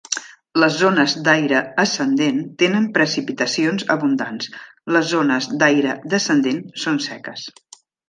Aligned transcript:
Les 0.61 0.77
zones 0.77 1.13
d'aire 1.27 1.59
ascendent 1.83 2.39
tenen 2.63 2.89
precipitacions 2.97 3.87
abundants, 3.99 4.51
les 4.97 5.15
zones 5.15 5.53
d'aire 5.63 5.97
descendent 6.17 6.69
són 6.87 7.03
seques. 7.11 7.51